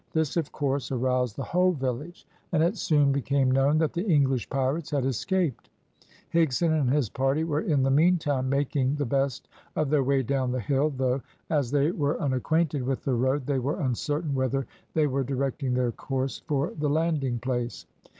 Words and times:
This 0.13 0.35
of 0.35 0.51
course 0.51 0.91
aroused 0.91 1.35
the 1.35 1.43
whole 1.43 1.73
village, 1.73 2.25
and 2.51 2.63
it 2.63 2.75
soon 2.75 3.11
became 3.11 3.51
known 3.51 3.77
that 3.77 3.93
the 3.93 4.03
English 4.09 4.49
pirates 4.49 4.89
had 4.89 5.05
escaped. 5.05 5.69
Higson 6.33 6.71
and 6.71 6.89
his 6.91 7.07
party 7.07 7.43
were 7.43 7.61
in 7.61 7.83
the 7.83 7.91
meantime 7.91 8.49
making 8.49 8.95
the 8.95 9.05
best 9.05 9.47
of 9.75 9.91
their 9.91 10.03
way 10.03 10.23
down 10.23 10.51
the 10.51 10.59
hill, 10.59 10.89
though, 10.89 11.21
as 11.51 11.69
they 11.69 11.91
were 11.91 12.19
unacquainted 12.19 12.81
with 12.81 13.03
the 13.03 13.13
road, 13.13 13.45
they 13.45 13.59
were 13.59 13.79
uncertain 13.79 14.33
whether 14.33 14.65
they 14.95 15.05
were 15.05 15.23
directing 15.23 15.75
their 15.75 15.91
course 15.91 16.39
for 16.47 16.71
the 16.79 16.89
landing 16.89 17.37
place. 17.37 17.85